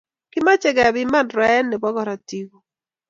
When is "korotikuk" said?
1.95-2.63